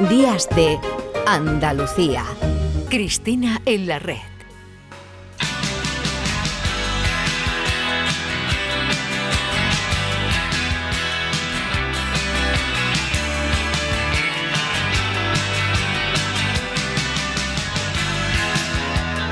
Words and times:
Días 0.00 0.46
de 0.50 0.78
Andalucía. 1.26 2.22
Cristina 2.90 3.62
en 3.64 3.86
la 3.86 3.98
red. 3.98 4.18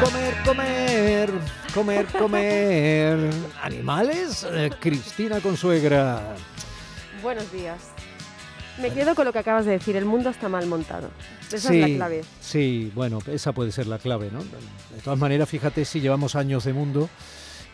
Comer, 0.01 0.35
comer, 0.47 1.31
comer, 1.75 2.07
comer. 2.07 3.31
Animales, 3.63 4.47
eh, 4.51 4.71
Cristina 4.81 5.43
Consuegra. 5.43 6.23
Buenos 7.23 7.53
días. 7.53 7.94
Me 8.81 8.91
quedo 8.91 9.15
con 9.15 9.25
lo 9.25 9.33
que 9.33 9.39
acabas 9.39 9.65
de 9.67 9.73
decir, 9.73 9.95
el 9.97 10.05
mundo 10.05 10.31
está 10.31 10.49
mal 10.49 10.67
montado. 10.67 11.09
Esa 11.53 11.69
sí, 11.69 11.81
es 11.81 11.91
la 11.91 11.97
clave. 11.97 12.25
Sí, 12.41 12.91
bueno, 12.95 13.19
esa 13.31 13.53
puede 13.53 13.71
ser 13.73 13.87
la 13.87 13.99
clave, 13.99 14.31
¿no? 14.33 14.41
De 14.43 15.01
todas 15.03 15.19
maneras, 15.19 15.49
fíjate 15.49 15.85
si 15.85 16.01
llevamos 16.01 16.35
años 16.35 16.65
de 16.65 16.73
mundo 16.73 17.09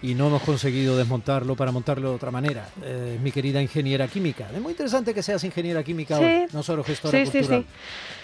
y 0.03 0.15
no 0.15 0.27
hemos 0.29 0.43
conseguido 0.43 0.97
desmontarlo 0.97 1.57
para 1.57 1.73
montarlo 1.73 2.11
de 2.11 2.17
otra 2.17 2.31
manera. 2.31 2.69
Eh, 2.83 3.19
mi 3.23 3.33
querida 3.33 3.63
ingeniera 3.63 4.09
química. 4.09 4.49
Es 4.55 4.61
muy 4.61 4.73
interesante 4.73 5.15
que 5.15 5.23
seas 5.23 5.43
ingeniera 5.45 5.83
química 5.83 6.19
Sí. 6.19 6.25
hoy, 6.25 6.47
no 6.53 6.63
solo 6.63 6.85
gestora 6.85 7.19
Sí, 7.19 7.27
sí, 7.31 7.39
cultural. 7.39 7.65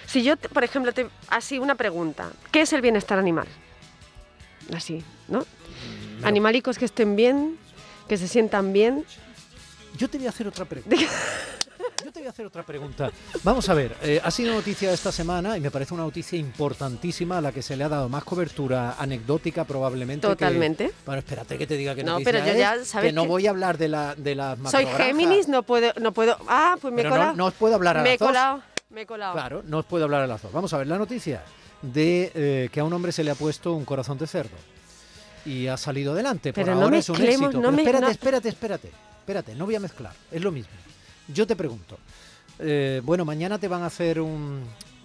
sí. 0.06 0.10
Si 0.10 0.22
yo, 0.22 0.36
te- 0.36 0.48
por 0.50 0.62
ejemplo, 0.64 0.92
te, 0.92 1.06
así 1.28 1.58
una 1.58 1.74
pregunta. 1.76 2.30
¿Qué 2.52 2.60
es 2.62 2.72
el 2.74 2.82
bienestar 2.82 3.18
animal? 3.18 3.46
Así, 4.74 5.02
¿no? 5.28 5.44
Pero 6.16 6.28
Animalicos 6.28 6.78
que 6.78 6.84
estén 6.86 7.16
bien, 7.16 7.56
que 8.08 8.16
se 8.16 8.28
sientan 8.28 8.72
bien. 8.72 9.04
Yo 9.96 10.08
te 10.08 10.18
voy 10.18 10.26
a 10.26 10.30
hacer 10.30 10.46
otra 10.48 10.64
pregunta. 10.66 10.96
Voy 12.26 12.30
a 12.30 12.32
hacer 12.32 12.46
otra 12.46 12.64
pregunta. 12.64 13.08
Vamos 13.44 13.68
a 13.68 13.74
ver, 13.74 13.96
eh, 14.02 14.20
ha 14.20 14.32
sido 14.32 14.52
noticia 14.52 14.92
esta 14.92 15.12
semana 15.12 15.56
y 15.56 15.60
me 15.60 15.70
parece 15.70 15.94
una 15.94 16.02
noticia 16.02 16.36
importantísima 16.36 17.38
a 17.38 17.40
la 17.40 17.52
que 17.52 17.62
se 17.62 17.76
le 17.76 17.84
ha 17.84 17.88
dado 17.88 18.08
más 18.08 18.24
cobertura 18.24 18.96
anecdótica 18.98 19.62
probablemente. 19.64 20.26
que- 20.26 20.32
Totalmente. 20.34 20.90
Bueno, 21.04 21.20
espérate 21.20 21.56
que 21.56 21.68
te 21.68 21.76
diga 21.76 21.94
que 21.94 22.02
No, 22.02 22.18
pero 22.24 22.40
yo 22.40 22.46
es, 22.46 22.58
ya 22.58 22.84
sabes 22.84 23.10
que 23.10 23.12
no 23.12 23.22
que- 23.22 23.28
voy 23.28 23.46
a 23.46 23.50
hablar 23.50 23.78
de, 23.78 23.86
la, 23.86 24.16
de 24.16 24.34
las 24.34 24.58
Soy. 24.72 24.86
Géminis, 24.86 25.46
no 25.46 25.62
puedo, 25.62 25.92
no 26.00 26.10
puedo. 26.10 26.36
Ah, 26.48 26.76
pues 26.80 26.92
me 26.92 27.02
he 27.02 27.04
Pero 27.04 27.10
no, 27.14 27.20
colado. 27.20 27.36
no 27.36 27.46
os 27.46 27.54
puedo 27.54 27.74
hablar 27.76 27.98
a 27.98 28.02
me 28.02 28.08
he 28.08 28.12
las 28.14 28.18
dos. 28.18 28.26
colado, 28.28 28.62
me 28.90 29.02
he 29.02 29.06
colado. 29.06 29.32
Claro, 29.32 29.62
no 29.64 29.78
os 29.78 29.84
puedo 29.86 30.02
hablar 30.02 30.22
a 30.22 30.26
las 30.26 30.42
dos. 30.42 30.50
Vamos 30.50 30.72
a 30.72 30.78
ver 30.78 30.88
la 30.88 30.98
noticia 30.98 31.44
de 31.80 32.32
eh, 32.34 32.68
que 32.72 32.80
a 32.80 32.84
un 32.84 32.92
hombre 32.92 33.12
se 33.12 33.22
le 33.22 33.30
ha 33.30 33.36
puesto 33.36 33.72
un 33.74 33.84
corazón 33.84 34.18
de 34.18 34.26
cerdo 34.26 34.56
y 35.44 35.68
ha 35.68 35.76
salido 35.76 36.10
adelante. 36.12 36.52
Por 36.52 36.64
Pero 36.64 36.74
no 36.74 36.82
ahora 36.86 36.98
es 36.98 37.08
un 37.08 37.22
éxito. 37.22 37.52
no 37.52 37.60
Pero 37.60 37.70
me- 37.70 37.82
espérate, 37.82 38.10
espérate, 38.10 38.48
espérate, 38.48 38.90
espérate, 39.20 39.54
no 39.54 39.64
voy 39.64 39.76
a 39.76 39.80
mezclar, 39.80 40.12
es 40.32 40.42
lo 40.42 40.50
mismo. 40.50 40.72
Yo 41.28 41.46
te 41.46 41.56
pregunto, 41.56 41.98
eh, 42.58 43.00
bueno, 43.04 43.24
mañana 43.24 43.58
te 43.58 43.68
van 43.68 43.82
a 43.82 43.86
hacer 43.86 44.20
un, 44.20 44.62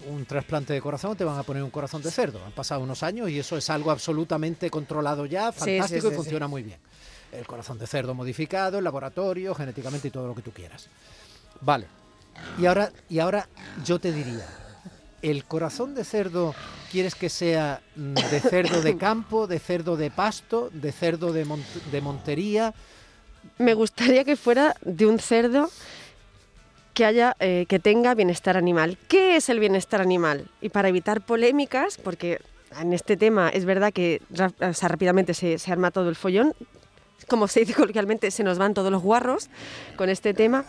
un 0.10 0.26
trasplante 0.26 0.74
de 0.74 0.82
corazón, 0.82 1.16
te 1.18 1.24
van 1.24 1.38
a 1.38 1.44
poner 1.44 1.64
un 1.64 1.72
corazón 1.72 2.02
de 2.02 2.12
cerdo. 2.12 2.44
Han 2.46 2.52
pasado 2.52 2.82
unos 2.82 3.04
años 3.04 3.30
y 3.30 3.40
eso 3.40 3.58
es 3.58 3.70
algo 3.70 3.92
absolutamente 3.92 4.70
controlado 4.70 5.26
ya, 5.26 5.52
Sí, 5.52 5.60
fantástico 5.60 6.08
sí, 6.08 6.14
y 6.14 6.16
funciona 6.16 6.48
muy 6.48 6.64
bien. 6.64 6.80
El 7.32 7.46
corazón 7.48 7.80
de 7.80 7.88
cerdo 7.88 8.14
modificado, 8.14 8.78
en 8.78 8.84
laboratorio, 8.84 9.56
genéticamente 9.56 10.10
y 10.10 10.12
todo 10.12 10.28
lo 10.28 10.36
que 10.36 10.42
tú 10.42 10.52
quieras. 10.52 10.88
Vale. 11.62 11.88
Y 12.58 12.66
ahora, 12.66 12.92
y 13.10 13.20
ahora 13.20 13.48
yo 13.86 14.00
te 14.00 14.12
diría, 14.12 14.46
¿el 15.22 15.46
corazón 15.46 15.96
de 15.96 16.04
cerdo 16.04 16.54
quieres 16.92 17.16
que 17.16 17.30
sea 17.30 17.82
mm, 17.96 18.14
de 18.16 18.40
cerdo 18.42 18.82
de 18.82 18.98
campo, 18.98 19.48
de 19.48 19.60
cerdo 19.60 19.96
de 19.96 20.12
pasto, 20.12 20.70
de 20.74 20.92
cerdo 20.92 21.32
de, 21.32 21.46
mont- 21.46 21.82
de 21.90 22.02
montería? 22.02 22.74
Me 23.58 23.74
gustaría 23.74 24.24
que 24.26 24.36
fuera 24.36 24.76
de 24.82 25.06
un 25.06 25.18
cerdo 25.20 25.72
que 27.02 27.06
haya 27.06 27.36
eh, 27.40 27.66
que 27.68 27.80
tenga 27.80 28.14
bienestar 28.14 28.58
animal. 28.58 28.96
¿Qué 29.08 29.36
es 29.36 29.50
el 29.50 29.60
bienestar 29.60 30.02
animal? 30.02 30.46
Y 30.62 30.70
para 30.70 30.88
evitar 30.88 31.22
polémicas, 31.22 31.98
porque 31.98 32.40
en 32.80 32.94
este 32.94 33.18
tema 33.18 33.50
es 33.50 33.66
verdad 33.66 33.92
que 33.92 34.22
rápidamente 34.84 35.34
se, 35.34 35.58
se 35.58 35.72
arma 35.72 35.90
todo 35.90 36.10
el 36.10 36.16
follón, 36.16 36.54
como 37.28 37.48
se 37.48 37.62
dice 37.62 37.74
coloquialmente, 37.82 38.30
se 38.30 38.44
nos 38.44 38.60
van 38.60 38.76
todos 38.76 38.92
los 38.92 39.02
guarros 39.02 39.50
con 39.96 40.12
este 40.12 40.36
tema. 40.36 40.64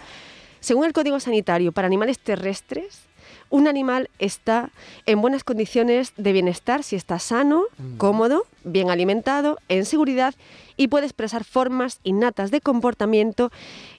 Según 0.60 0.86
el 0.86 0.94
Código 0.94 1.20
Sanitario 1.20 1.70
para 1.70 1.86
animales 1.86 2.18
terrestres, 2.18 3.02
un 3.52 3.68
animal 3.68 4.08
está 4.18 4.70
en 5.06 5.20
buenas 5.20 5.44
condiciones 5.44 6.12
de 6.16 6.32
bienestar 6.32 6.82
si 6.82 6.96
está 6.96 7.18
sano, 7.18 7.64
Mm. 7.78 7.96
cómodo, 7.98 8.46
bien 8.64 8.90
alimentado, 8.90 9.58
en 9.68 9.84
seguridad 9.84 10.34
y 10.78 10.88
puede 10.88 11.04
expresar 11.06 11.44
formas 11.44 12.00
innatas 12.02 12.50
de 12.50 12.60
comportamiento 12.62 13.52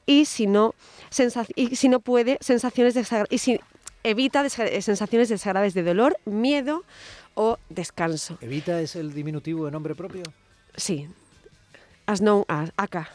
y 0.07 0.25
si 0.25 0.47
no, 0.47 0.73
y 1.55 1.75
si 1.75 1.87
no 1.87 1.99
puede, 1.99 2.37
sensaciones 2.41 2.95
y 3.29 3.37
si 3.37 3.59
evita 4.03 4.49
sensaciones 4.49 5.29
desagradables 5.29 5.75
de 5.75 5.83
dolor, 5.83 6.17
miedo 6.25 6.83
o 7.35 7.57
descanso. 7.69 8.37
¿Evita 8.41 8.81
es 8.81 8.95
el 8.95 9.13
diminutivo 9.13 9.65
de 9.65 9.71
nombre 9.71 9.93
propio? 9.95 10.23
Sí. 10.75 11.07
As 12.07 12.19
known 12.19 12.43
as, 12.47 12.71
acá. 12.75 13.09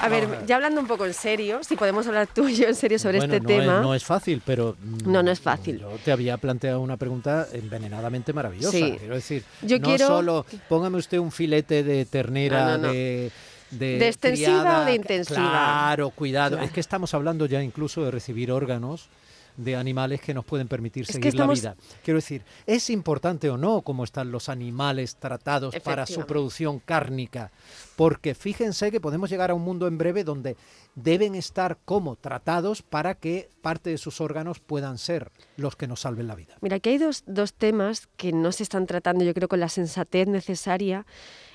A 0.00 0.08
ver, 0.08 0.46
ya 0.46 0.56
hablando 0.56 0.80
un 0.80 0.86
poco 0.86 1.06
en 1.06 1.14
serio, 1.14 1.60
si 1.62 1.76
podemos 1.76 2.06
hablar 2.06 2.26
tú 2.32 2.48
y 2.48 2.54
yo 2.56 2.66
en 2.68 2.74
serio 2.74 2.98
sobre 2.98 3.18
Bueno, 3.18 3.34
este 3.34 3.42
no 3.42 3.48
tema. 3.48 3.76
Es, 3.76 3.82
no 3.82 3.94
es 3.94 4.04
fácil, 4.04 4.42
pero... 4.44 4.76
mm, 4.80 5.10
No, 5.10 5.22
no 5.22 5.30
es 5.30 5.40
fácil. 5.40 5.80
Yo 5.80 5.90
te 6.04 6.12
había 6.12 6.36
planteado 6.36 6.80
una 6.80 6.96
pregunta 6.96 7.46
envenenadamente 7.52 8.32
maravillosa. 8.32 8.76
Sí. 8.76 8.96
Quiero 8.98 9.14
decir, 9.14 9.44
Yo 9.62 9.78
no 9.78 9.84
quiero- 9.84 10.06
solo 10.06 10.46
póngame 10.68 10.98
usted 10.98 11.18
un 11.18 11.32
filete 11.32 11.82
de 11.82 12.04
ternera 12.04 12.64
No, 12.64 12.70
no, 12.78 12.86
no. 12.88 12.92
de... 12.92 13.30
De, 13.70 13.98
¿De 13.98 14.08
extensiva 14.08 14.60
criada, 14.62 14.80
o 14.80 14.84
de 14.86 14.94
intensiva? 14.94 15.38
Claro, 15.40 16.08
cuidado. 16.08 16.52
Claro. 16.52 16.64
Es 16.64 16.72
que 16.72 16.80
estamos 16.80 17.12
hablando 17.12 17.44
ya 17.44 17.62
incluso 17.62 18.02
de 18.02 18.10
recibir 18.10 18.50
órganos 18.50 19.08
de 19.58 19.76
animales 19.76 20.20
que 20.22 20.32
nos 20.32 20.44
pueden 20.46 20.68
permitir 20.68 21.02
Es 21.02 21.08
que 21.08 21.12
seguir 21.14 21.28
estamos- 21.28 21.62
la 21.62 21.74
vida. 21.74 21.82
Quiero 22.02 22.16
decir, 22.18 22.42
¿es 22.64 22.88
importante 22.88 23.50
o 23.50 23.58
no 23.58 23.82
cómo 23.82 24.04
están 24.04 24.30
los 24.32 24.48
animales 24.48 25.16
tratados 25.16 25.74
para 25.84 26.06
su 26.06 26.24
producción 26.24 26.78
cárnica? 26.78 27.50
Porque 27.96 28.34
fíjense 28.34 28.90
que 28.90 29.00
podemos 29.00 29.28
llegar 29.28 29.50
a 29.50 29.54
un 29.54 29.62
mundo 29.62 29.86
en 29.88 29.98
breve 29.98 30.22
donde 30.24 30.56
deben 30.94 31.34
estar 31.34 31.76
como 31.84 32.16
tratados 32.16 32.82
para 32.82 33.14
que 33.16 33.50
parte 33.60 33.90
de 33.90 33.98
sus 33.98 34.20
órganos 34.20 34.60
puedan 34.60 34.96
ser 34.96 35.30
los 35.56 35.76
que 35.76 35.86
nos 35.88 36.00
salven 36.00 36.28
la 36.28 36.34
vida. 36.36 36.56
Mira, 36.60 36.76
aquí 36.76 36.90
hay 36.90 36.98
dos, 36.98 37.24
dos 37.26 37.52
temas 37.52 38.08
que 38.16 38.32
no 38.32 38.52
se 38.52 38.62
están 38.62 38.86
tratando, 38.86 39.24
yo 39.24 39.34
creo, 39.34 39.48
con 39.48 39.60
la 39.60 39.68
sensatez 39.68 40.28
necesaria. 40.28 41.04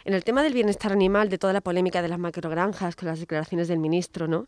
En 0.06 0.14
el 0.14 0.24
tema 0.24 0.44
del 0.44 0.54
bienestar 0.54 0.92
animal, 0.92 1.30
de 1.30 1.38
toda 1.38 1.54
la 1.54 1.62
polémica 1.62 2.02
de 2.02 2.08
las 2.10 2.20
macrogranjas, 2.20 2.96
con 2.96 3.08
las 3.08 3.20
declaraciones 3.20 3.68
del 3.68 3.80
ministro, 3.80 4.28
¿no? 4.28 4.48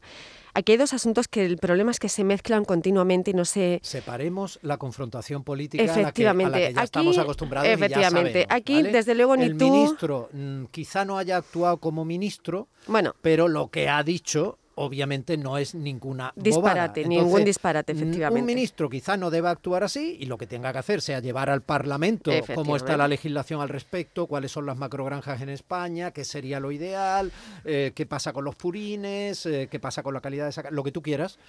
Aquí 0.54 0.74
hay 0.74 0.78
dos 0.78 0.94
asuntos 0.94 1.28
que 1.28 1.46
el 1.46 1.58
problema 1.58 1.92
es 1.92 2.00
que 2.00 2.08
se 2.10 2.24
mezclan 2.24 2.64
continuamente 2.66 3.32
y 3.32 3.34
no 3.34 3.44
se... 3.46 3.80
Separemos 3.84 4.60
la 4.62 4.78
confrontación 4.78 5.44
política 5.44 5.84
a 5.84 5.88
la 5.88 5.94
que, 5.94 6.00
a 6.00 6.04
la 6.04 6.08
Efectivamente, 6.10 6.58
que 6.60 6.74
ya 6.74 6.80
aquí- 6.82 6.86
estamos 6.86 7.18
acostumbrados. 7.18 7.68
y 7.68 7.70
ya 7.70 7.74
efectivamente, 7.76 8.32
sabemos, 8.32 8.48
aquí, 8.56 8.74
¿vale? 8.76 8.92
desde 8.92 9.16
luego, 9.16 9.36
ni 9.38 9.44
El 9.46 9.58
tú- 9.58 9.70
ministro 9.72 10.30
mm, 10.32 10.66
quizá 10.72 11.04
no 11.06 11.18
haya 11.18 11.38
actuado 11.38 11.78
como 11.78 12.06
ministro, 12.06 12.68
Bueno, 12.88 13.16
pero 13.22 13.48
lo 13.48 13.70
que 13.70 13.90
ha 13.90 14.02
dicho 14.04 14.58
obviamente 14.76 15.38
no 15.38 15.58
es 15.58 15.74
ninguna 15.74 16.34
bobada. 16.36 16.44
Disparate, 16.44 17.06
ningún 17.06 17.44
disparate, 17.44 17.94
efectivamente. 17.94 18.42
Un 18.42 18.46
ministro 18.46 18.90
quizá 18.90 19.18
no 19.18 19.32
deba 19.32 19.50
actuar 19.50 19.84
así 19.84 20.18
y 20.20 20.26
lo 20.26 20.38
que 20.38 20.48
tenga 20.48 20.72
que 20.72 20.80
hacer 20.80 21.02
sea 21.02 21.20
llevar 21.20 21.50
al 21.50 21.62
Parlamento 21.62 22.32
cómo 22.54 22.76
está 22.76 22.98
la 22.98 23.08
legislación 23.08 23.62
al 23.62 23.70
respecto, 23.70 24.28
cuáles 24.28 24.52
son 24.52 24.66
las 24.66 24.78
macrogranjas 24.78 25.42
en 25.42 25.50
España, 25.50 26.12
qué 26.12 26.26
sería 26.26 26.60
lo 26.60 26.72
ideal, 26.72 27.32
eh, 27.64 27.94
qué 27.96 28.06
pasa 28.06 28.34
con 28.34 28.44
los 28.44 28.56
purines, 28.56 29.46
eh, 29.46 29.68
qué 29.72 29.80
pasa 29.80 30.04
con 30.04 30.14
la 30.14 30.22
calidad 30.22 30.46
de 30.46 30.50
esa... 30.50 30.70
lo 30.72 30.84
que 30.84 30.92
tú 30.92 31.02
quieras. 31.02 31.40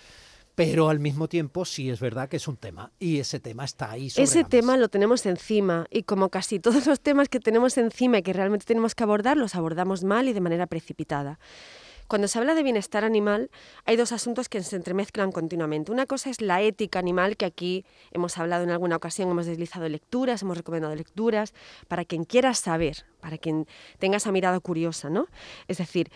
Pero 0.55 0.89
al 0.89 1.01
mismo 1.01 1.29
tiempo 1.29 1.67
sí 1.67 1.91
es 1.91 2.01
verdad 2.01 2.31
que 2.31 2.39
es 2.39 2.49
un 2.49 2.57
tema 2.57 2.91
y 2.99 3.19
ese 3.19 3.41
tema 3.41 3.67
está 3.67 3.91
ahí 3.91 4.09
sobre 4.09 4.25
ese 4.25 4.43
tema 4.43 4.79
lo 4.79 4.89
tenemos 4.89 5.27
encima 5.27 5.87
y 5.91 6.05
como 6.05 6.31
casi 6.31 6.61
todos 6.61 6.87
los 6.87 6.99
temas 6.99 7.29
que 7.29 7.41
tenemos 7.41 7.77
encima 7.77 8.19
y 8.19 8.23
que 8.23 8.33
realmente 8.33 8.65
tenemos 8.65 8.95
que 8.95 9.05
abordar, 9.05 9.37
los 9.37 9.55
abordamos 9.55 10.03
mal 10.03 10.29
y 10.29 10.33
de 10.33 10.41
manera 10.41 10.67
precipitada. 10.67 11.39
Cuando 12.09 12.29
se 12.29 12.39
habla 12.39 12.55
de 12.55 12.63
bienestar 12.63 13.05
animal, 13.05 13.51
hay 13.85 13.97
dos 13.97 14.13
asuntos 14.13 14.49
que 14.49 14.63
se 14.63 14.77
entremezclan 14.77 15.33
continuamente. 15.33 15.91
Una 15.91 16.07
cosa 16.07 16.31
es 16.31 16.41
la 16.41 16.63
ética 16.63 17.01
animal, 17.01 17.37
que 17.37 17.45
aquí 17.45 17.85
hemos 18.13 18.39
hablado 18.39 18.63
en 18.63 18.71
alguna 18.71 18.97
ocasión, 18.97 19.29
hemos 19.29 19.47
deslizado 19.47 19.89
lecturas, 19.89 20.43
hemos 20.43 20.57
recomendado 20.57 20.95
lecturas, 20.95 21.53
para 21.89 22.05
quien 22.05 22.25
quiera 22.25 22.55
saber, 22.55 23.05
para 23.21 23.39
quien 23.39 23.67
tenga 23.99 24.19
esa 24.19 24.31
mirada 24.31 24.61
curiosa, 24.61 25.11
¿no? 25.11 25.27
Es 25.67 25.79
decir, 25.79 26.11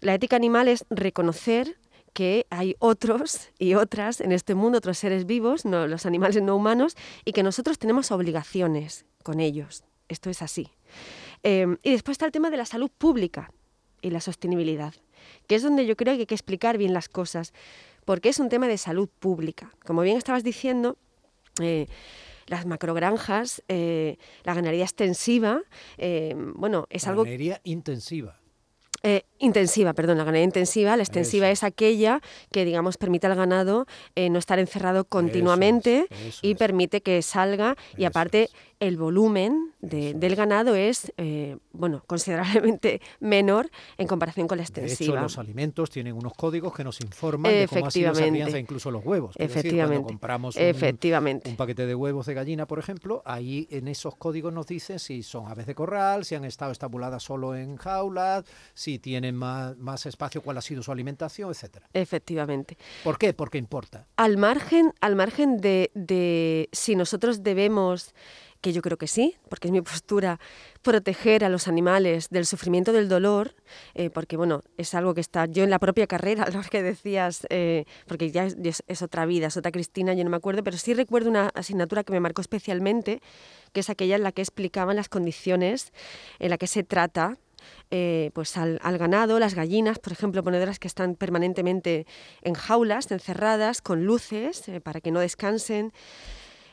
la 0.00 0.14
ética 0.14 0.34
animal 0.34 0.66
es 0.66 0.84
reconocer 0.90 1.78
que 2.12 2.46
hay 2.50 2.74
otros 2.78 3.50
y 3.58 3.74
otras 3.74 4.20
en 4.20 4.32
este 4.32 4.54
mundo, 4.54 4.78
otros 4.78 4.98
seres 4.98 5.26
vivos, 5.26 5.64
los 5.64 6.06
animales 6.06 6.42
no 6.42 6.56
humanos, 6.56 6.96
y 7.24 7.32
que 7.32 7.42
nosotros 7.42 7.78
tenemos 7.78 8.10
obligaciones 8.10 9.04
con 9.22 9.38
ellos. 9.38 9.84
Esto 10.08 10.30
es 10.30 10.42
así. 10.42 10.70
Eh, 11.42 11.76
y 11.82 11.92
después 11.92 12.14
está 12.14 12.26
el 12.26 12.32
tema 12.32 12.50
de 12.50 12.56
la 12.56 12.64
salud 12.64 12.90
pública 12.96 13.52
y 14.06 14.10
la 14.10 14.20
sostenibilidad, 14.20 14.94
que 15.48 15.56
es 15.56 15.62
donde 15.62 15.84
yo 15.84 15.96
creo 15.96 16.14
que 16.14 16.20
hay 16.20 16.26
que 16.26 16.34
explicar 16.34 16.78
bien 16.78 16.92
las 16.92 17.08
cosas, 17.08 17.52
porque 18.04 18.28
es 18.28 18.38
un 18.38 18.48
tema 18.48 18.68
de 18.68 18.78
salud 18.78 19.08
pública. 19.18 19.72
Como 19.84 20.02
bien 20.02 20.16
estabas 20.16 20.44
diciendo, 20.44 20.96
eh, 21.60 21.88
las 22.46 22.66
macrogranjas, 22.66 23.64
eh, 23.66 24.18
la 24.44 24.54
ganadería 24.54 24.84
extensiva, 24.84 25.62
eh, 25.98 26.34
bueno, 26.36 26.86
es 26.88 27.08
algo 27.08 27.24
Ganadería 27.24 27.60
intensiva. 27.64 28.38
Eh, 29.02 29.22
intensiva, 29.38 29.92
perdón, 29.92 30.18
la 30.18 30.24
ganadería 30.24 30.46
intensiva. 30.46 30.96
La 30.96 31.02
extensiva 31.04 31.48
es 31.50 31.62
aquella 31.62 32.20
que, 32.50 32.64
digamos, 32.64 32.96
permite 32.96 33.28
al 33.28 33.36
ganado 33.36 33.86
eh, 34.16 34.30
no 34.30 34.38
estar 34.38 34.58
encerrado 34.58 35.04
continuamente 35.04 36.08
y 36.42 36.56
permite 36.56 37.02
que 37.02 37.22
salga 37.22 37.76
y 37.96 38.04
aparte 38.04 38.48
el 38.80 38.96
volumen 38.96 39.72
del 39.80 40.34
ganado 40.34 40.74
es 40.74 41.12
eh, 41.16 41.56
bueno 41.72 42.02
considerablemente 42.06 43.00
menor 43.20 43.70
en 43.98 44.06
comparación 44.06 44.48
con 44.48 44.58
la 44.58 44.64
extensiva. 44.64 45.12
De 45.12 45.18
hecho, 45.18 45.22
los 45.22 45.38
alimentos 45.38 45.90
tienen 45.90 46.14
unos 46.14 46.34
códigos 46.34 46.74
que 46.74 46.84
nos 46.84 47.00
informan 47.00 47.52
de 47.52 47.68
cómo 47.68 47.86
ha 47.86 47.90
sido 47.90 48.12
esa 48.12 48.26
crianza, 48.26 48.58
incluso 48.58 48.90
los 48.90 49.04
huevos. 49.04 49.34
Efectivamente. 49.38 49.94
cuando 49.96 50.08
compramos 50.08 50.56
Efectivamente. 50.56 51.50
Un, 51.50 51.56
paquete 51.56 51.86
de 51.86 51.94
huevos 51.94 52.26
de 52.26 52.34
gallina, 52.34 52.66
por 52.66 52.78
ejemplo, 52.78 53.22
ahí 53.24 53.66
en 53.70 53.88
esos 53.88 54.16
códigos 54.16 54.52
nos 54.52 54.66
dicen 54.66 54.98
si 54.98 55.22
son 55.22 55.46
aves 55.46 55.66
de 55.66 55.74
corral, 55.74 56.24
si 56.24 56.34
han 56.34 56.44
estado 56.44 56.72
estabuladas 56.72 57.22
solo 57.22 57.54
en 57.54 57.76
jaulas, 57.76 58.44
si 58.74 58.98
tienen 58.98 59.36
más, 59.36 59.76
más 59.78 60.06
espacio, 60.06 60.42
cuál 60.42 60.58
ha 60.58 60.62
sido 60.62 60.82
su 60.82 60.92
alimentación, 60.92 61.50
etcétera. 61.50 61.88
Efectivamente. 61.92 62.76
¿Por 63.04 63.18
qué? 63.18 63.32
Porque 63.32 63.58
importa. 63.58 64.06
Al 64.16 64.36
margen, 64.36 64.92
al 65.00 65.16
margen 65.16 65.58
de, 65.58 65.90
de 65.94 66.68
si 66.72 66.96
nosotros 66.96 67.42
debemos 67.42 68.14
que 68.66 68.72
yo 68.72 68.82
creo 68.82 68.98
que 68.98 69.06
sí, 69.06 69.36
porque 69.48 69.68
es 69.68 69.72
mi 69.72 69.80
postura, 69.92 70.40
proteger 70.82 71.44
a 71.44 71.48
los 71.48 71.68
animales 71.68 72.30
del 72.30 72.46
sufrimiento 72.46 72.92
del 72.92 73.08
dolor, 73.08 73.54
eh, 73.94 74.10
porque 74.10 74.36
bueno, 74.36 74.62
es 74.76 74.92
algo 74.94 75.14
que 75.14 75.20
está 75.20 75.46
yo 75.46 75.62
en 75.62 75.70
la 75.70 75.78
propia 75.78 76.08
carrera, 76.08 76.46
lo 76.52 76.62
que 76.62 76.82
decías, 76.82 77.46
eh, 77.48 77.84
porque 78.08 78.32
ya 78.32 78.44
es, 78.44 79.02
otra 79.02 79.24
vida, 79.24 79.46
es 79.46 79.56
otra 79.56 79.70
Cristina, 79.70 80.14
yo 80.14 80.24
no 80.24 80.30
me 80.30 80.36
acuerdo, 80.36 80.64
pero 80.64 80.78
sí 80.78 80.94
recuerdo 80.94 81.30
una 81.30 81.50
asignatura 81.54 82.02
que 82.02 82.12
me 82.12 82.18
marcó 82.18 82.40
especialmente, 82.40 83.20
que 83.72 83.78
es 83.80 83.88
aquella 83.88 84.16
en 84.16 84.24
la 84.24 84.32
que 84.32 84.42
explicaban 84.42 84.96
las 84.96 85.08
condiciones 85.08 85.92
en 86.40 86.50
la 86.50 86.58
que 86.58 86.66
se 86.66 86.82
trata 86.82 87.38
eh, 87.92 88.32
pues 88.34 88.56
al, 88.56 88.80
ganado, 88.98 89.38
las 89.38 89.54
gallinas, 89.54 90.00
por 90.00 90.12
ejemplo, 90.12 90.42
ponedoras 90.42 90.80
que 90.80 90.88
están 90.88 91.14
permanentemente 91.14 92.04
en 92.42 92.54
jaulas, 92.54 93.12
encerradas, 93.12 93.80
con 93.80 94.04
luces, 94.04 94.64
para 94.82 95.00
que 95.00 95.12
no 95.12 95.20
descansen. 95.20 95.92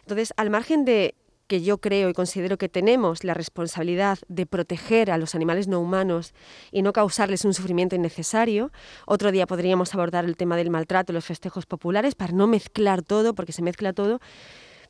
Entonces, 0.01 0.33
al 0.37 0.49
margen 0.49 0.85
de 0.85 1.15
que 1.53 1.61
yo 1.61 1.77
creo 1.77 2.09
y 2.09 2.13
considero 2.13 2.57
que 2.57 2.67
tenemos 2.67 3.23
la 3.23 3.35
responsabilidad 3.35 4.17
de 4.27 4.47
proteger 4.47 5.11
a 5.11 5.19
los 5.19 5.35
animales 5.35 5.67
no 5.67 5.79
humanos 5.79 6.33
y 6.71 6.81
no 6.81 6.93
causarles 6.93 7.45
un 7.45 7.53
sufrimiento 7.53 7.95
innecesario. 7.95 8.71
Otro 9.05 9.31
día 9.31 9.45
podríamos 9.45 9.93
abordar 9.93 10.25
el 10.25 10.35
tema 10.35 10.57
del 10.57 10.71
maltrato 10.71 11.13
los 11.13 11.25
festejos 11.25 11.67
populares 11.67 12.15
para 12.15 12.33
no 12.33 12.47
mezclar 12.47 13.03
todo, 13.03 13.35
porque 13.35 13.51
se 13.51 13.61
mezcla 13.61 13.93
todo. 13.93 14.19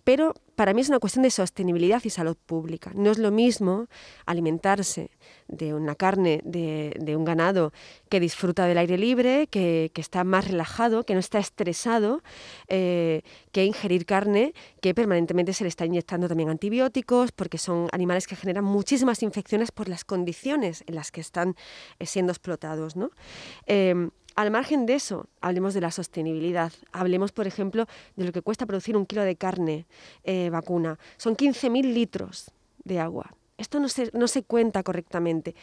Pero 0.03 0.33
para 0.55 0.73
mí 0.73 0.81
es 0.81 0.89
una 0.89 0.99
cuestión 0.99 1.23
de 1.23 1.31
sostenibilidad 1.31 2.01
y 2.03 2.09
salud 2.09 2.37
pública. 2.45 2.91
No 2.93 3.11
es 3.11 3.17
lo 3.17 3.31
mismo 3.31 3.87
alimentarse 4.25 5.11
de 5.47 5.73
una 5.73 5.95
carne 5.95 6.41
de, 6.43 7.15
un 7.15 7.25
ganado 7.25 7.73
que 8.09 8.19
disfruta 8.19 8.65
del 8.65 8.77
aire 8.77 8.97
libre, 8.97 9.47
que, 9.47 9.91
está 9.95 10.23
más 10.23 10.47
relajado, 10.47 11.05
que 11.05 11.13
no 11.13 11.19
está 11.19 11.39
estresado, 11.39 12.21
eh, 12.67 13.21
que 13.51 13.65
ingerir 13.65 14.05
carne 14.05 14.53
que 14.81 14.93
permanentemente 14.93 15.53
se 15.53 15.63
le 15.63 15.69
está 15.69 15.85
inyectando 15.85 16.27
también 16.27 16.49
antibióticos, 16.49 17.31
porque 17.31 17.57
son 17.57 17.87
animales 17.91 18.27
que 18.27 18.35
generan 18.35 18.65
muchísimas 18.65 19.23
infecciones 19.23 19.71
por 19.71 19.87
las 19.87 20.03
condiciones 20.03 20.83
en 20.87 20.95
las 20.95 21.11
que 21.11 21.21
están 21.21 21.55
eh, 21.99 22.05
siendo 22.05 22.31
explotados. 22.31 22.95
¿no? 22.95 23.11
Em, 23.65 24.11
al 24.35 24.51
margen 24.51 24.85
de 24.85 24.95
eso, 24.95 25.27
hablemos 25.41 25.73
de 25.73 25.81
la 25.81 25.91
sostenibilidad. 25.91 26.71
Hablemos, 26.91 27.31
por 27.31 27.47
ejemplo, 27.47 27.87
de 28.15 28.25
lo 28.25 28.31
que 28.31 28.41
cuesta 28.41 28.65
producir 28.65 28.97
un 28.97 29.05
kilo 29.05 29.23
de 29.23 29.35
carne 29.35 29.85
eh, 30.23 30.49
vacuna. 30.49 30.97
Son 31.17 31.35
15.000 31.35 31.93
litros 31.93 32.51
de 32.83 32.99
agua. 32.99 33.35
Esto 33.57 33.79
no 33.79 33.89
se, 33.89 34.09
no 34.13 34.27
se 34.27 34.43
cuenta 34.43 34.83
correctamente. 34.83 35.55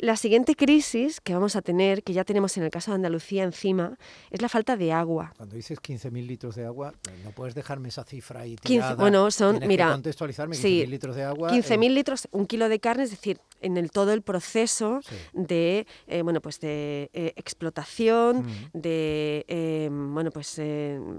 La 0.00 0.16
siguiente 0.16 0.56
crisis 0.56 1.20
que 1.20 1.34
vamos 1.34 1.56
a 1.56 1.62
tener, 1.62 2.02
que 2.02 2.14
ya 2.14 2.24
tenemos 2.24 2.56
en 2.56 2.62
el 2.62 2.70
caso 2.70 2.90
de 2.90 2.94
Andalucía 2.94 3.44
encima, 3.44 3.98
es 4.30 4.40
la 4.40 4.48
falta 4.48 4.78
de 4.78 4.92
agua. 4.92 5.34
Cuando 5.36 5.56
dices 5.56 5.78
15.000 5.78 6.26
litros 6.26 6.54
de 6.56 6.64
agua, 6.64 6.94
eh, 7.06 7.20
no 7.22 7.32
puedes 7.32 7.54
dejarme 7.54 7.90
esa 7.90 8.04
cifra 8.04 8.40
ahí 8.40 8.56
tirada. 8.56 8.92
15, 8.92 9.00
bueno, 9.00 9.30
son, 9.30 9.60
mira, 9.66 9.88
que 9.88 9.92
contextualizarme 9.92 10.56
15.000 10.56 10.88
litros 10.88 11.16
de 11.16 11.24
agua. 11.24 11.50
15.000 11.50 11.92
litros, 11.92 12.28
un 12.30 12.46
kilo 12.46 12.70
de 12.70 12.80
carne, 12.80 13.02
es 13.02 13.10
decir, 13.10 13.40
en 13.60 13.76
el 13.76 13.90
todo 13.90 14.14
el 14.14 14.22
proceso 14.22 15.00
de, 15.34 15.86
eh, 16.06 16.22
bueno, 16.22 16.40
pues 16.40 16.60
de 16.60 17.10
eh, 17.12 17.34
explotación, 17.36 18.46
de, 18.72 19.88
bueno, 19.90 20.30
pues 20.30 20.60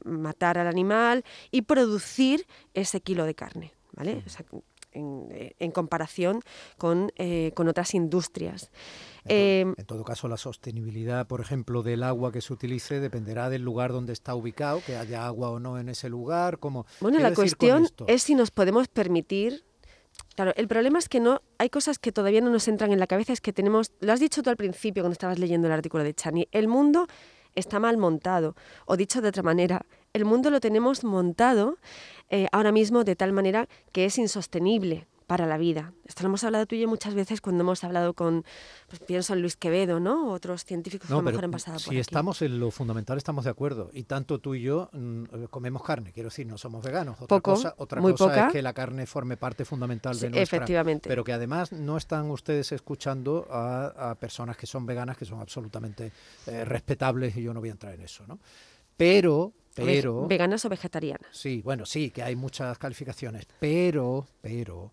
matar 0.06 0.58
al 0.58 0.68
animal 0.68 1.24
y 1.52 1.62
producir 1.62 2.48
ese 2.74 3.02
kilo 3.02 3.26
de 3.26 3.36
carne, 3.36 3.74
¿vale? 3.94 4.24
Eh, 4.26 4.62
en, 4.94 5.72
comparación 5.72 6.42
con, 6.78 7.12
eh, 7.18 7.52
con, 7.56 7.68
otras 7.68 7.94
industrias. 7.94 8.72
En, 9.26 9.76
en, 9.78 9.86
todo 9.86 10.04
caso, 10.04 10.28
la 10.28 10.38
sostenibilidad, 10.38 11.28
por 11.28 11.42
ejemplo, 11.42 11.84
del 11.84 12.04
agua 12.04 12.32
que 12.32 12.42
se 12.42 12.54
utilice 12.54 13.00
dependerá 13.00 13.50
del 13.50 13.62
lugar 13.62 13.92
donde 13.92 14.14
está 14.14 14.36
ubicado, 14.36 14.82
que 14.86 14.96
haya 14.96 15.26
agua 15.26 15.52
o 15.52 15.60
no 15.60 15.80
en 15.80 15.90
ese 15.90 16.10
lugar. 16.10 16.60
Como, 16.60 16.86
bueno, 17.00 17.20
la 17.20 17.34
cuestión 17.34 17.88
es 18.08 18.24
si 18.24 18.36
nos 18.36 18.52
podemos 18.52 18.88
permitir 18.88 19.64
Claro, 20.36 20.54
el 20.56 20.68
problema 20.68 21.00
es 21.00 21.10
que 21.10 21.20
no 21.20 21.42
hay 21.58 21.70
cosas 21.70 22.00
que 22.00 22.12
todavía 22.12 22.42
no 22.42 22.50
nos 22.50 22.68
entran 22.68 22.92
en 22.92 23.00
la 23.00 23.08
cabeza, 23.08 23.34
es 23.34 23.42
que 23.42 23.54
tenemos, 23.54 23.92
lo 24.00 24.14
has 24.14 24.20
dicho 24.20 24.42
tú 24.42 24.50
al 24.50 24.58
principio 24.58 25.04
cuando 25.04 25.14
estabas 25.14 25.40
leyendo 25.40 25.68
el 25.68 25.74
artículo 25.74 26.04
de 26.04 26.14
Chani, 26.14 26.48
el 26.52 26.68
mundo 26.68 27.08
está 27.54 27.80
mal 27.80 27.98
montado, 27.98 28.56
o 28.86 28.96
dicho 28.96 29.22
de 29.22 29.30
otra 29.30 29.44
manera, 29.44 29.86
el 30.14 30.26
mundo 30.26 30.50
lo 30.50 30.60
tenemos 30.60 31.04
montado 31.04 31.78
eh, 32.30 32.48
ahora 32.52 32.72
mismo 32.72 33.04
de 33.04 33.16
tal 33.16 33.34
manera 33.34 33.68
que 33.92 34.06
es 34.06 34.18
insostenible 34.18 35.08
para 35.32 35.46
la 35.46 35.58
vida. 35.58 35.94
Esto 36.06 36.24
lo 36.24 36.28
hemos 36.28 36.44
hablado 36.44 36.66
tú 36.66 36.76
y 36.76 36.82
yo 36.82 36.90
muchas 36.90 37.14
veces 37.14 37.40
cuando 37.40 37.62
hemos 37.62 37.86
hablado 37.86 38.14
con, 38.14 38.44
pues 38.90 39.02
pienso 39.02 39.32
en 39.32 39.40
Luis 39.40 39.56
Quevedo, 39.56 40.02
¿no? 40.02 40.30
Otros 40.30 40.66
científicos 40.66 41.08
que 41.08 41.14
a 41.14 41.16
lo 41.16 41.22
mejor 41.22 41.46
han 41.46 41.52
pasado 41.52 41.78
por 41.78 41.94
Si 41.94 41.98
estamos 41.98 42.42
en 42.42 42.60
lo 42.60 42.70
fundamental, 42.70 43.18
estamos 43.18 43.46
de 43.46 43.50
acuerdo. 43.50 43.92
Y 43.94 44.04
tanto 44.04 44.40
tú 44.40 44.56
y 44.56 44.62
yo 44.64 44.90
mm, 44.92 45.46
comemos 45.50 45.84
carne, 45.84 46.12
quiero 46.12 46.28
decir, 46.28 46.46
no 46.48 46.58
somos 46.58 46.84
veganos. 46.84 47.22
Otra 47.22 47.40
cosa, 47.40 47.74
otra 47.78 48.02
cosa 48.02 48.48
es 48.48 48.52
que 48.52 48.62
la 48.62 48.74
carne 48.74 49.06
forme 49.06 49.38
parte 49.38 49.64
fundamental 49.64 50.20
de 50.20 50.32
nuestra... 50.32 50.58
Efectivamente. 50.58 51.08
Pero 51.08 51.24
que 51.24 51.32
además 51.32 51.72
no 51.72 51.96
están 51.96 52.30
ustedes 52.30 52.74
escuchando 52.74 53.48
a, 53.50 54.14
personas 54.20 54.58
que 54.58 54.68
son 54.68 54.86
veganas, 54.86 55.16
que 55.16 55.24
son 55.24 55.40
absolutamente 55.40 56.12
eh, 56.48 56.66
respetables, 56.66 57.38
y 57.38 57.44
yo 57.44 57.54
no 57.54 57.62
voy 57.62 57.70
a 57.70 57.72
entrar 57.72 57.94
en 57.94 58.02
eso, 58.02 58.26
¿no? 58.28 58.38
Pero 58.98 59.54
pero 59.76 60.28
veganas 60.28 60.66
o 60.66 60.70
vegetarianas. 60.70 61.30
Sí, 61.32 61.62
bueno, 61.64 61.86
sí, 61.86 62.12
que 62.12 62.24
hay 62.24 62.36
muchas 62.36 62.78
calificaciones, 62.78 63.48
pero 63.60 64.28
pero 64.42 64.92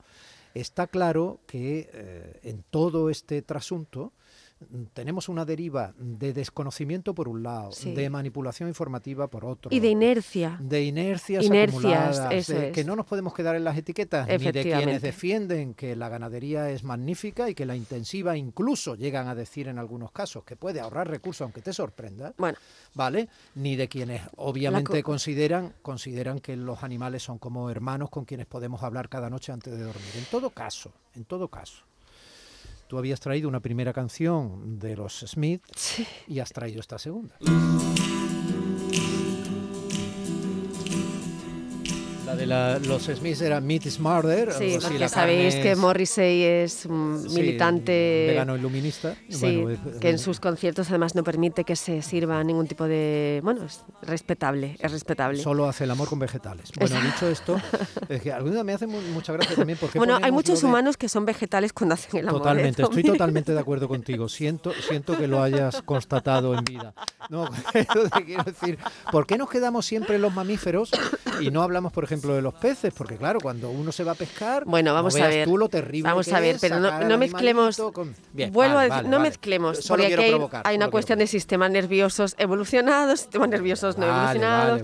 está 0.55 0.87
claro 0.87 1.41
que 1.47 1.91
eh, 1.93 2.41
en 2.43 2.65
todo 2.71 3.11
este 3.11 3.43
trasunto 3.43 4.13
tenemos 4.93 5.29
una 5.29 5.45
deriva 5.45 5.95
de 5.99 6.33
desconocimiento 6.33 7.15
por 7.15 7.29
un 7.29 7.43
lado, 7.43 7.71
de 7.85 8.11
manipulación 8.11 8.69
informativa 8.69 9.29
por 9.29 9.45
otro. 9.45 9.71
Y 9.73 9.81
de 9.81 9.89
inercia. 9.89 10.59
De 10.61 10.83
inercias, 10.85 11.47
acumuladas, 11.47 12.47
que 12.47 12.85
no 12.85 12.97
nos 12.97 13.07
podemos 13.07 13.35
quedar 13.35 13.57
en 13.57 13.65
las 13.65 13.77
etiquetas, 13.77 14.29
ni 14.29 14.51
de 14.51 14.63
quienes 14.63 15.03
defienden 15.03 15.75
que 15.75 15.95
la 15.97 16.09
ganadería 16.09 16.71
es 16.71 16.85
magnífica 16.85 17.49
y 17.49 17.55
que 17.55 17.67
la 17.67 17.77
intensiva 17.77 18.37
incluso 18.37 18.95
llegan 18.95 19.29
a 19.29 19.35
decir 19.35 19.69
en 19.69 19.79
algunos 19.79 20.11
casos 20.11 20.45
que 20.45 20.57
puede 20.57 20.81
ahorrar 20.81 21.09
recursos, 21.09 21.43
aunque 21.43 21.63
te 21.63 21.73
sorprenda. 21.73 22.35
Bueno. 22.37 22.59
¿Vale? 22.95 23.29
Ni 23.55 23.77
de 23.77 23.89
quienes 23.89 24.23
obviamente 24.37 25.03
consideran, 25.03 25.75
consideran 25.83 26.41
que 26.41 26.57
los 26.57 26.83
animales 26.83 27.23
son 27.23 27.39
como 27.39 27.71
hermanos 27.71 28.11
con 28.11 28.25
quienes 28.25 28.47
podemos 28.47 28.83
hablar 28.83 29.09
cada 29.09 29.31
noche 29.31 29.53
antes 29.53 29.73
de 29.77 29.83
dormir. 29.83 30.11
En 30.17 30.25
todo 30.25 30.51
caso, 30.51 30.93
en 31.15 31.25
todo 31.25 31.49
caso 31.49 31.88
Tú 32.89 32.97
habías 32.97 33.21
traído 33.21 33.49
una 33.49 33.61
primera 33.61 33.93
canción 33.93 34.79
de 34.79 34.97
los 34.97 35.21
Smith 35.21 35.63
y 36.27 36.41
has 36.41 36.51
traído 36.51 36.81
esta 36.81 36.99
segunda. 36.99 37.37
La 42.29 42.37
de 42.79 42.87
los 42.87 43.05
Smiths 43.05 43.41
era 43.41 43.59
Meat 43.59 43.87
is 43.87 43.99
Murder. 43.99 44.53
Sí, 44.53 44.77
porque 44.83 45.09
sabéis 45.09 45.55
que 45.55 45.75
Morrissey 45.75 46.43
es 46.43 46.85
un 46.85 47.23
militante... 47.33 48.27
Vegano 48.29 48.55
iluminista. 48.55 49.17
Sí, 49.31 49.65
que 49.99 50.11
en 50.11 50.19
sus 50.19 50.39
conciertos 50.39 50.91
además 50.91 51.15
no 51.15 51.25
permite 51.25 51.65
que 51.65 51.75
se 51.75 52.03
sirva 52.03 52.45
ningún 52.45 52.67
tipo 52.67 52.85
de... 52.85 53.41
Bueno, 53.43 53.65
es 53.65 53.83
respetable, 54.03 54.77
es 54.79 54.93
respetable. 54.93 55.43
Solo 55.43 55.67
hace 55.67 55.85
el 55.85 55.91
amor 55.91 56.07
con 56.11 56.19
vegetales. 56.19 56.71
Bueno, 56.79 57.01
dicho 57.01 57.29
esto, 57.29 57.59
es 58.11 58.21
que 58.21 58.31
alguna 58.31 58.63
me 58.63 58.75
hace 58.75 58.87
mucha 58.87 59.33
gracia 59.33 59.57
también 59.57 59.79
porque... 59.81 59.99
Bueno, 59.99 60.19
hay 60.23 60.31
muchos 60.31 60.63
humanos 60.63 60.99
que 60.99 61.09
son 61.09 61.25
vegetales 61.25 61.73
cuando 61.73 61.95
hacen 61.95 62.21
el 62.21 62.29
amor. 62.29 62.43
¿eh? 62.43 62.45
Totalmente, 62.45 62.83
estoy 62.83 63.03
totalmente 63.05 63.53
de 63.53 63.61
acuerdo 63.61 63.89
contigo. 63.89 64.29
Siento, 64.29 64.75
siento 64.87 65.17
que 65.17 65.27
lo 65.27 65.43
hayas 65.43 65.81
constatado 65.81 66.55
en 66.55 66.65
vida. 66.65 66.93
No, 67.31 67.49
quiero 68.27 68.45
decir, 68.45 68.79
¿por 69.11 69.27
qué 69.27 69.39
nos 69.39 69.49
quedamos 69.49 69.87
siempre 69.87 70.19
los 70.19 70.35
mamíferos 70.35 70.91
y 71.41 71.51
no 71.51 71.63
hablamos, 71.63 71.93
por 71.93 72.05
ejemplo, 72.05 72.18
ejemplo 72.19 72.35
de 72.35 72.43
los 72.43 72.55
peces, 72.55 72.93
porque 72.97 73.17
claro, 73.17 73.39
cuando 73.41 73.71
uno 73.71 73.93
se 73.93 74.05
va 74.05 74.13
a 74.13 74.15
pescar, 74.15 74.65
Bueno, 74.65 74.93
vamos 74.95 75.15
no 75.17 75.25
a 75.25 75.29
ver. 75.29 75.45
tú 75.47 75.57
lo 75.57 75.69
terrible 75.69 76.09
Vamos 76.09 76.27
que 76.27 76.35
a 76.35 76.41
ver, 76.41 76.55
es 76.57 76.61
pero 76.61 76.81
no, 76.81 77.01
no 77.01 77.19
mezclemos. 77.19 77.77
con- 77.93 78.15
Bien, 78.33 78.53
vuelvo 78.53 78.75
vale, 78.75 78.81
a 78.81 78.83
decir, 78.85 78.97
vale, 79.05 79.09
no 79.09 79.17
vale. 79.19 79.29
mezclemos, 79.31 79.79
Solo 79.79 80.03
porque 80.03 80.15
aquí 80.15 80.23
hay, 80.25 80.31
provocar, 80.31 80.63
hay 80.67 80.77
una 80.77 80.91
cuestión 80.91 81.17
quiero 81.19 81.27
de 81.27 81.33
sistemas 81.33 81.71
nerviosos 81.71 82.35
evolucionados, 82.39 83.21
sistemas 83.23 83.49
nerviosos 83.49 83.97
no 83.99 84.07
evolucionados, 84.07 84.83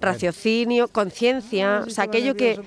raciocinio, 0.00 0.88
conciencia, 0.88 1.78
Ah, 1.78 1.84
o 1.86 1.90
sea, 1.90 2.04
aquello 2.04 2.34
que, 2.34 2.60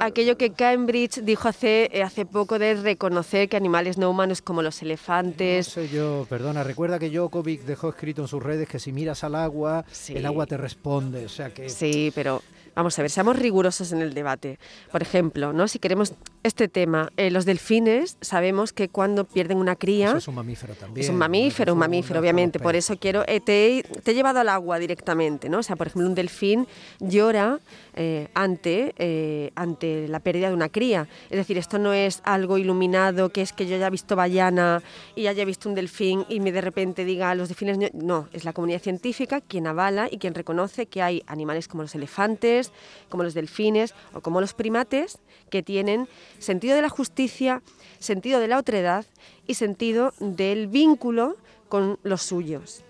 aquello 0.00 0.36
que 0.36 0.52
Cambridge 0.52 1.20
dijo 1.22 1.48
hace, 1.48 1.90
eh, 1.92 2.02
hace 2.02 2.24
poco 2.26 2.58
de 2.58 2.74
reconocer 2.74 3.48
que 3.48 3.56
animales 3.56 3.98
no 3.98 4.10
humanos 4.10 4.42
como 4.42 4.62
los 4.62 4.80
No 4.82 4.86
elefantes, 4.86 5.66
sé 5.66 5.88
yo, 5.88 6.26
perdona, 6.28 6.62
recuerda 6.64 6.98
que 6.98 7.10
Djokovic 7.10 7.62
dejó 7.64 7.88
escrito 7.90 8.22
en 8.22 8.28
sus 8.28 8.42
redes 8.42 8.68
que 8.68 8.78
si 8.78 8.92
miras 8.92 9.24
al 9.24 9.34
agua, 9.34 9.84
Sí. 9.90 10.14
el 10.16 10.26
agua 10.26 10.46
te 10.46 10.56
responde, 10.56 11.24
o 11.24 11.28
sea 11.28 11.50
que... 11.52 11.68
Sí, 11.68 12.12
pero 12.14 12.42
vamos 12.76 12.96
a 12.98 13.02
ver, 13.02 13.10
seamos 13.10 13.36
rigurosos 13.36 13.90
en 13.90 14.00
el 14.02 14.14
debate. 14.14 14.58
Por 14.92 15.02
ejemplo, 15.02 15.52
¿no? 15.52 15.66
si 15.66 15.80
queremos 15.80 16.14
este 16.44 16.68
tema, 16.68 17.10
eh, 17.16 17.32
los 17.32 17.44
delfines 17.44 18.16
sabemos 18.20 18.72
que 18.72 18.88
cuando 18.88 19.24
pierden 19.24 19.58
una 19.58 19.74
cría... 19.74 20.08
Eso 20.10 20.18
es 20.18 20.28
un 20.28 20.36
mamífero 20.36 20.74
también. 20.74 21.04
Es 21.04 21.10
un 21.10 21.16
mamífero, 21.16 21.72
un 21.72 21.78
mamífero, 21.80 22.20
obviamente. 22.20 22.60
Por 22.60 22.76
eso 22.76 22.96
quiero. 22.98 23.24
eh, 23.26 23.40
te, 23.40 23.78
he- 23.78 23.82
te 23.82 24.12
he 24.12 24.14
llevado 24.14 24.38
al 24.38 24.48
agua 24.48 24.78
directamente, 24.78 25.48
¿no? 25.48 25.58
O 25.58 25.62
sea, 25.64 25.74
por 25.74 25.88
ejemplo, 25.88 26.06
un 26.08 26.14
delfín 26.14 26.68
llora 27.00 27.58
eh, 27.94 28.28
ante, 28.34 29.50
ante 29.56 30.06
la 30.08 30.20
pérdida 30.20 30.48
de 30.48 30.54
una 30.54 30.68
cría. 30.68 31.08
Es 31.30 31.36
decir, 31.38 31.58
esto 31.58 31.78
no 31.78 31.92
es 31.92 32.20
algo 32.24 32.58
iluminado, 32.58 33.30
que 33.30 33.42
es 33.42 33.52
que 33.52 33.66
yo 33.66 33.74
haya 33.74 33.90
visto 33.90 34.14
ballana 34.14 34.82
y 35.16 35.26
haya 35.26 35.44
visto 35.44 35.68
un 35.68 35.74
delfín 35.74 36.24
y 36.28 36.40
me 36.40 36.52
de 36.52 36.60
repente 36.60 37.04
diga 37.04 37.34
los 37.34 37.48
delfines. 37.48 37.78
no-". 37.78 37.88
No, 37.94 38.28
es 38.32 38.44
la 38.44 38.52
comunidad 38.52 38.80
científica 38.82 39.40
quien 39.40 39.66
avala 39.66 40.08
y 40.10 40.18
quien 40.18 40.34
reconoce 40.34 40.86
que 40.86 41.02
hay 41.02 41.22
animales 41.26 41.66
como 41.68 41.82
los 41.82 41.94
elefantes, 41.94 42.65
como 43.08 43.22
los 43.22 43.34
delfines 43.34 43.94
o 44.14 44.20
como 44.20 44.40
los 44.40 44.54
primates 44.54 45.18
que 45.50 45.62
tienen 45.62 46.08
sentido 46.38 46.76
de 46.76 46.82
la 46.82 46.88
justicia, 46.88 47.62
sentido 47.98 48.40
de 48.40 48.48
la 48.48 48.58
otredad 48.58 49.06
y 49.46 49.54
sentido 49.54 50.12
del 50.18 50.66
vínculo 50.66 51.36
con 51.68 51.98
los 52.02 52.22
suyos. 52.22 52.82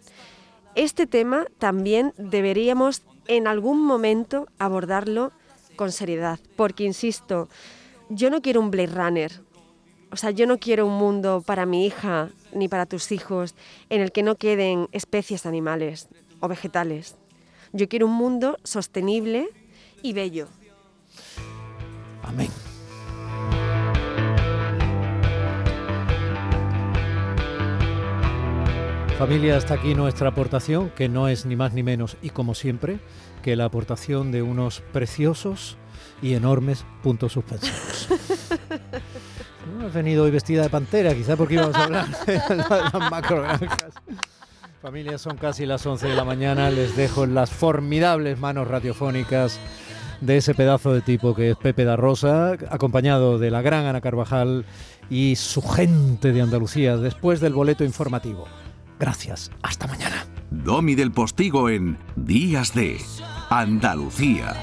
Este 0.74 1.06
tema 1.06 1.46
también 1.58 2.12
deberíamos 2.18 3.02
en 3.28 3.46
algún 3.46 3.80
momento 3.80 4.46
abordarlo 4.58 5.32
con 5.76 5.92
seriedad, 5.92 6.38
porque 6.56 6.84
insisto, 6.84 7.48
yo 8.08 8.30
no 8.30 8.40
quiero 8.42 8.60
un 8.60 8.70
Blade 8.70 8.94
Runner. 8.94 9.32
O 10.12 10.16
sea, 10.16 10.30
yo 10.30 10.46
no 10.46 10.58
quiero 10.58 10.86
un 10.86 10.94
mundo 10.94 11.42
para 11.44 11.66
mi 11.66 11.86
hija 11.86 12.30
ni 12.52 12.68
para 12.68 12.86
tus 12.86 13.10
hijos 13.12 13.54
en 13.90 14.00
el 14.00 14.12
que 14.12 14.22
no 14.22 14.36
queden 14.36 14.88
especies 14.92 15.46
animales 15.46 16.08
o 16.40 16.48
vegetales. 16.48 17.16
Yo 17.72 17.88
quiero 17.88 18.06
un 18.06 18.12
mundo 18.12 18.58
sostenible 18.62 19.48
y 20.02 20.12
bello. 20.12 20.48
Amén. 22.22 22.50
Familia, 29.18 29.56
hasta 29.56 29.74
aquí 29.74 29.94
nuestra 29.94 30.28
aportación, 30.28 30.90
que 30.90 31.08
no 31.08 31.28
es 31.28 31.46
ni 31.46 31.56
más 31.56 31.72
ni 31.72 31.82
menos, 31.82 32.18
y 32.20 32.30
como 32.30 32.54
siempre, 32.54 32.98
que 33.42 33.56
la 33.56 33.64
aportación 33.64 34.30
de 34.30 34.42
unos 34.42 34.82
preciosos 34.92 35.78
y 36.20 36.34
enormes 36.34 36.84
puntos 37.02 37.32
suspensivos. 37.32 38.08
No 39.66 39.84
has 39.84 39.92
venido 39.92 40.24
hoy 40.24 40.30
vestida 40.30 40.62
de 40.62 40.70
pantera, 40.70 41.12
quizá 41.12 41.36
porque 41.36 41.54
íbamos 41.54 41.74
a 41.74 41.84
hablar 41.84 42.06
de 42.24 42.56
las 42.56 42.94
macrogranjas. 43.10 43.94
Familia, 44.80 45.18
son 45.18 45.36
casi 45.36 45.66
las 45.66 45.84
11 45.84 46.06
de 46.06 46.14
la 46.14 46.24
mañana, 46.24 46.70
les 46.70 46.96
dejo 46.96 47.24
en 47.24 47.34
las 47.34 47.50
formidables 47.50 48.38
manos 48.38 48.68
radiofónicas 48.68 49.58
de 50.20 50.36
ese 50.36 50.54
pedazo 50.54 50.92
de 50.92 51.00
tipo 51.00 51.34
que 51.34 51.50
es 51.50 51.56
Pepe 51.56 51.84
da 51.84 51.96
Rosa, 51.96 52.56
acompañado 52.70 53.38
de 53.38 53.50
la 53.50 53.62
gran 53.62 53.86
Ana 53.86 54.00
Carvajal 54.00 54.64
y 55.10 55.36
su 55.36 55.62
gente 55.62 56.32
de 56.32 56.42
Andalucía 56.42 56.96
después 56.96 57.40
del 57.40 57.54
boleto 57.54 57.84
informativo. 57.84 58.46
Gracias, 58.98 59.50
hasta 59.62 59.86
mañana. 59.86 60.26
Domi 60.50 60.94
del 60.94 61.12
Postigo 61.12 61.68
en 61.68 61.98
Días 62.16 62.74
de 62.74 62.98
Andalucía. 63.50 64.54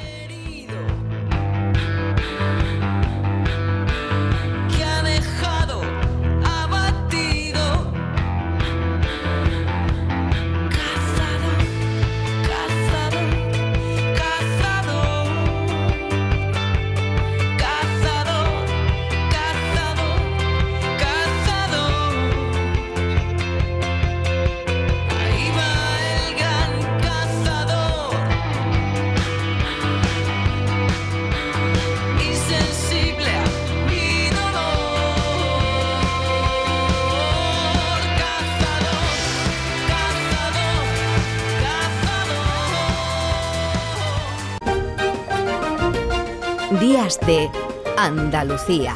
De 47.21 47.49
Andalucía. 47.97 48.95